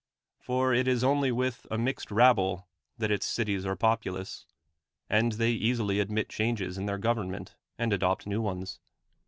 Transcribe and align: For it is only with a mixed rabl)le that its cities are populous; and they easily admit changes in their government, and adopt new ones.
For 0.39 0.73
it 0.73 0.87
is 0.87 1.03
only 1.03 1.31
with 1.31 1.67
a 1.69 1.77
mixed 1.77 2.09
rabl)le 2.09 2.63
that 2.97 3.11
its 3.11 3.23
cities 3.23 3.67
are 3.67 3.75
populous; 3.75 4.47
and 5.11 5.33
they 5.33 5.51
easily 5.51 5.99
admit 5.99 6.27
changes 6.27 6.75
in 6.75 6.87
their 6.87 6.97
government, 6.97 7.53
and 7.77 7.93
adopt 7.93 8.25
new 8.25 8.41
ones. 8.41 8.79